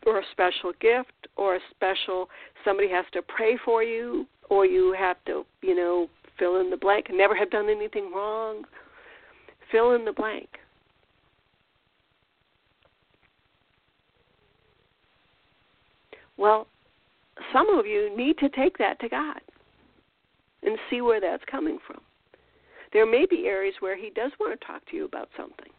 or 0.05 0.19
a 0.19 0.23
special 0.31 0.71
gift 0.79 1.27
or 1.35 1.55
a 1.55 1.59
special 1.71 2.29
somebody 2.63 2.89
has 2.89 3.05
to 3.13 3.21
pray 3.21 3.57
for 3.65 3.83
you 3.83 4.25
or 4.49 4.65
you 4.65 4.95
have 4.97 5.17
to, 5.25 5.45
you 5.61 5.75
know, 5.75 6.07
fill 6.39 6.59
in 6.61 6.69
the 6.69 6.77
blank, 6.77 7.07
and 7.09 7.17
never 7.17 7.35
have 7.35 7.49
done 7.49 7.69
anything 7.69 8.11
wrong. 8.13 8.63
Fill 9.71 9.95
in 9.95 10.05
the 10.05 10.13
blank. 10.13 10.47
Well, 16.37 16.67
some 17.51 17.69
of 17.69 17.85
you 17.85 18.15
need 18.15 18.37
to 18.37 18.49
take 18.49 18.77
that 18.77 18.99
to 18.99 19.09
God 19.09 19.41
and 20.63 20.77
see 20.89 21.01
where 21.01 21.19
that's 21.19 21.43
coming 21.49 21.79
from. 21.85 21.99
There 22.93 23.05
may 23.05 23.25
be 23.29 23.47
areas 23.47 23.75
where 23.79 23.97
He 23.97 24.11
does 24.11 24.31
want 24.39 24.59
to 24.59 24.65
talk 24.65 24.85
to 24.89 24.95
you 24.95 25.05
about 25.05 25.29
something. 25.35 25.71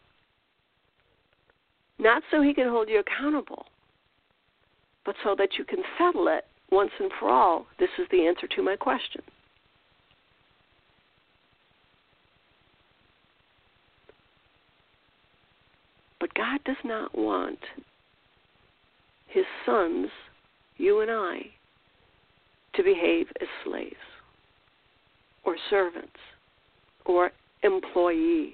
Not 1.97 2.23
so 2.29 2.41
He 2.41 2.53
can 2.53 2.69
hold 2.69 2.89
you 2.89 2.99
accountable, 2.99 3.65
but 5.05 5.15
so 5.23 5.35
that 5.37 5.57
you 5.57 5.63
can 5.63 5.79
settle 5.97 6.27
it 6.27 6.45
once 6.71 6.91
and 6.99 7.11
for 7.19 7.29
all. 7.29 7.65
This 7.79 7.89
is 7.97 8.07
the 8.11 8.25
answer 8.25 8.47
to 8.47 8.61
my 8.61 8.75
question. 8.75 9.21
But 16.19 16.33
God 16.33 16.59
does 16.65 16.75
not 16.83 17.17
want 17.17 17.59
His 19.27 19.45
sons 19.65 20.09
you 20.79 21.01
and 21.01 21.11
I, 21.11 21.39
to 22.75 22.83
behave 22.83 23.27
as 23.41 23.47
slaves 23.63 23.95
or 25.43 25.55
servants 25.69 26.15
or 27.05 27.31
employees. 27.63 28.53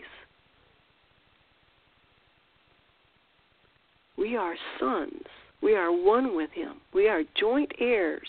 We 4.18 4.36
are 4.36 4.56
sons. 4.80 5.24
We 5.62 5.76
are 5.76 5.92
one 5.92 6.36
with 6.36 6.52
Him. 6.52 6.76
We 6.94 7.08
are 7.08 7.24
joint 7.40 7.72
heirs. 7.80 8.28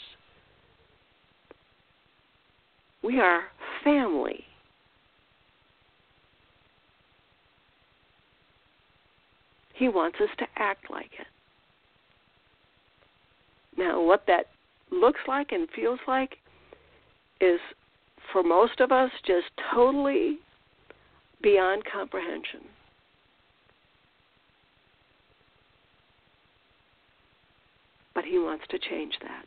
We 3.03 3.21
are 3.21 3.43
family. 3.85 4.45
He 9.75 9.89
wants 9.89 10.19
us 10.21 10.31
to 10.39 10.47
act 10.57 10.91
like 10.91 11.11
it. 11.19 11.27
Now, 13.77 14.03
what 14.03 14.25
that 14.27 14.47
looks 14.91 15.21
like 15.29 15.53
and 15.53 15.69
feels 15.77 16.01
like 16.09 16.39
is, 17.41 17.61
for 18.33 18.43
most 18.43 18.81
of 18.81 18.91
us, 18.91 19.11
just 19.27 19.47
totally 19.75 20.39
beyond 21.43 21.83
comprehension. 21.93 22.61
He 28.27 28.39
wants 28.39 28.65
to 28.71 28.79
change 28.79 29.15
that. 29.23 29.45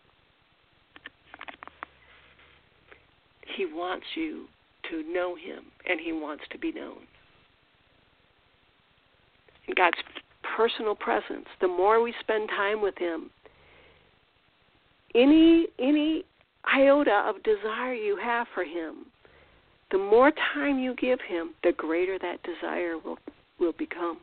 He 3.56 3.66
wants 3.66 4.06
you 4.16 4.46
to 4.90 5.04
know 5.12 5.36
Him, 5.36 5.66
and 5.88 6.00
He 6.00 6.14
wants 6.14 6.44
to 6.52 6.58
be 6.58 6.72
known. 6.72 7.00
God's 9.76 9.98
personal 10.56 10.96
presence, 10.96 11.46
the 11.62 11.68
more 11.68 12.02
we 12.02 12.14
spend 12.22 12.50
time 12.50 12.82
with 12.82 12.98
Him, 12.98 13.30
any 15.16 15.68
any 15.80 16.24
iota 16.66 17.24
of 17.26 17.42
desire 17.44 17.94
you 17.94 18.18
have 18.18 18.48
for 18.54 18.64
him, 18.64 19.06
the 19.92 19.98
more 19.98 20.32
time 20.54 20.80
you 20.80 20.96
give 20.96 21.20
him, 21.22 21.52
the 21.64 21.72
greater 21.72 22.20
that 22.20 22.44
desire 22.44 22.98
will 22.98 23.18
will 23.60 23.74
become. 23.74 24.20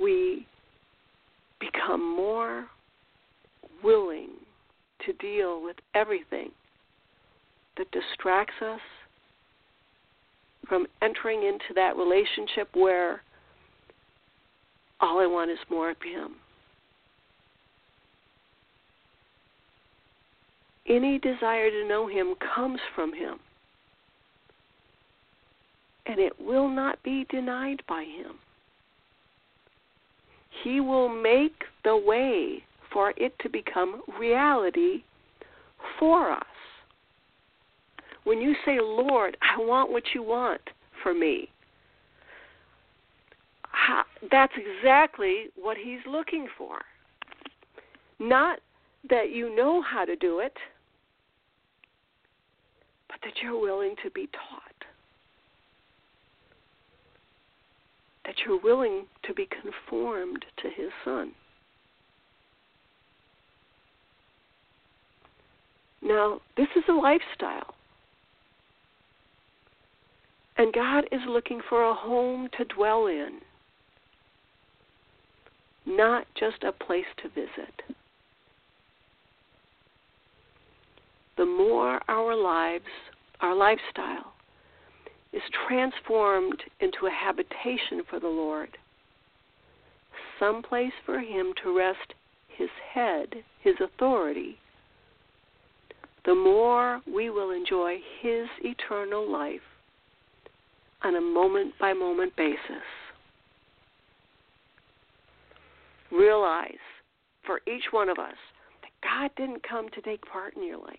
We 0.00 0.46
become 1.60 2.16
more 2.16 2.66
willing 3.82 4.30
to 5.06 5.12
deal 5.14 5.62
with 5.62 5.76
everything 5.94 6.50
that 7.76 7.90
distracts 7.90 8.54
us 8.62 8.80
from 10.68 10.86
entering 11.02 11.42
into 11.42 11.74
that 11.74 11.96
relationship 11.96 12.68
where 12.74 13.22
all 15.00 15.18
I 15.18 15.26
want 15.26 15.50
is 15.50 15.58
more 15.70 15.90
of 15.90 15.96
Him. 16.02 16.36
Any 20.88 21.18
desire 21.18 21.70
to 21.70 21.88
know 21.88 22.06
Him 22.06 22.34
comes 22.54 22.80
from 22.94 23.12
Him. 23.14 23.38
And 26.06 26.18
it 26.18 26.32
will 26.40 26.68
not 26.68 27.02
be 27.02 27.26
denied 27.30 27.82
by 27.88 28.04
Him. 28.04 28.36
He 30.62 30.80
will 30.80 31.08
make 31.08 31.64
the 31.84 31.96
way 31.96 32.62
for 32.92 33.14
it 33.16 33.38
to 33.40 33.48
become 33.48 34.02
reality 34.18 35.04
for 35.98 36.32
us. 36.32 36.44
When 38.24 38.40
you 38.40 38.54
say, 38.64 38.78
Lord, 38.80 39.36
I 39.40 39.60
want 39.62 39.90
what 39.90 40.02
you 40.14 40.22
want 40.22 40.60
for 41.02 41.14
me, 41.14 41.48
that's 44.30 44.52
exactly 44.56 45.46
what 45.56 45.76
he's 45.76 46.00
looking 46.06 46.46
for. 46.58 46.80
Not 48.18 48.58
that 49.08 49.30
you 49.30 49.54
know 49.56 49.80
how 49.80 50.04
to 50.04 50.14
do 50.16 50.40
it, 50.40 50.52
but 53.08 53.16
that 53.22 53.32
you're 53.42 53.58
willing 53.58 53.94
to 54.04 54.10
be 54.10 54.28
taught. 54.32 54.59
That 58.30 58.46
you're 58.46 58.60
willing 58.60 59.06
to 59.24 59.34
be 59.34 59.44
conformed 59.44 60.44
to 60.62 60.68
his 60.68 60.92
son. 61.04 61.32
Now, 66.00 66.40
this 66.56 66.68
is 66.76 66.84
a 66.88 66.92
lifestyle. 66.92 67.74
And 70.56 70.72
God 70.72 71.06
is 71.10 71.22
looking 71.28 71.60
for 71.68 71.82
a 71.82 71.92
home 71.92 72.48
to 72.56 72.64
dwell 72.66 73.08
in 73.08 73.40
not 75.84 76.24
just 76.38 76.62
a 76.62 76.70
place 76.70 77.06
to 77.24 77.28
visit. 77.30 77.82
The 81.36 81.46
more 81.46 82.00
our 82.08 82.36
lives, 82.36 82.84
our 83.40 83.56
lifestyle, 83.56 84.29
is 85.32 85.42
transformed 85.68 86.62
into 86.80 87.06
a 87.06 87.10
habitation 87.10 88.02
for 88.08 88.18
the 88.18 88.28
Lord, 88.28 88.76
some 90.38 90.62
place 90.62 90.92
for 91.06 91.20
Him 91.20 91.52
to 91.62 91.76
rest 91.76 92.14
His 92.48 92.70
head, 92.92 93.28
His 93.62 93.76
authority, 93.80 94.58
the 96.24 96.34
more 96.34 97.00
we 97.06 97.30
will 97.30 97.50
enjoy 97.50 97.98
His 98.20 98.48
eternal 98.62 99.30
life 99.30 99.60
on 101.02 101.14
a 101.14 101.20
moment 101.20 101.74
by 101.80 101.92
moment 101.92 102.34
basis 102.36 102.84
realize 106.10 106.72
for 107.46 107.60
each 107.66 107.84
one 107.92 108.08
of 108.08 108.18
us 108.18 108.36
that 108.82 108.90
God 109.02 109.30
didn't 109.36 109.66
come 109.66 109.88
to 109.90 110.00
take 110.00 110.20
part 110.26 110.56
in 110.56 110.66
your 110.66 110.78
life. 110.78 110.98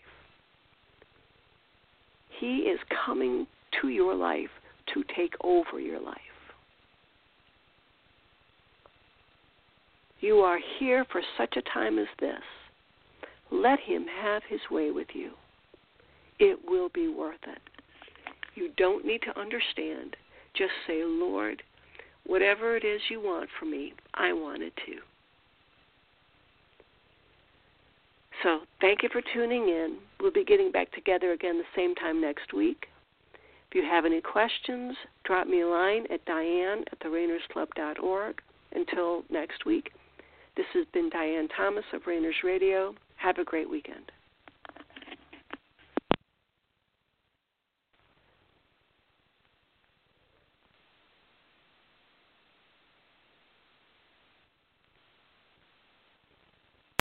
He 2.39 2.59
is 2.59 2.79
coming 3.05 3.45
to 3.81 3.89
your 3.89 4.15
life 4.15 4.49
to 4.93 5.03
take 5.15 5.33
over 5.43 5.79
your 5.79 5.99
life. 5.99 6.17
You 10.19 10.37
are 10.37 10.59
here 10.79 11.05
for 11.11 11.21
such 11.37 11.55
a 11.57 11.61
time 11.73 11.97
as 11.97 12.07
this. 12.19 12.41
Let 13.51 13.79
Him 13.79 14.05
have 14.21 14.43
His 14.47 14.61
way 14.69 14.91
with 14.91 15.07
you. 15.13 15.31
It 16.39 16.59
will 16.67 16.89
be 16.89 17.07
worth 17.07 17.43
it. 17.47 17.61
You 18.55 18.69
don't 18.77 19.05
need 19.05 19.21
to 19.23 19.39
understand. 19.39 20.15
Just 20.53 20.73
say, 20.87 21.03
Lord, 21.05 21.63
Whatever 22.25 22.75
it 22.75 22.83
is 22.83 23.01
you 23.09 23.19
want 23.19 23.49
from 23.59 23.71
me, 23.71 23.93
I 24.13 24.33
want 24.33 24.61
it 24.61 24.73
too. 24.85 24.99
So 28.43 28.61
thank 28.79 29.03
you 29.03 29.09
for 29.11 29.21
tuning 29.33 29.67
in. 29.69 29.97
We'll 30.19 30.31
be 30.31 30.43
getting 30.43 30.71
back 30.71 30.91
together 30.91 31.31
again 31.31 31.57
the 31.57 31.63
same 31.75 31.93
time 31.95 32.21
next 32.21 32.53
week. 32.53 32.87
If 33.71 33.75
you 33.75 33.83
have 33.89 34.03
any 34.03 34.19
questions, 34.19 34.97
drop 35.23 35.47
me 35.47 35.61
a 35.61 35.67
line 35.67 36.05
at 36.11 36.25
diane 36.25 36.83
at 36.91 36.99
therainersclub.org. 36.99 38.41
Until 38.73 39.23
next 39.29 39.65
week, 39.65 39.91
this 40.57 40.65
has 40.73 40.85
been 40.91 41.09
Diane 41.09 41.47
Thomas 41.55 41.85
of 41.93 42.05
Rainers 42.05 42.35
Radio. 42.43 42.93
Have 43.15 43.37
a 43.37 43.45
great 43.45 43.69
weekend. 43.69 44.11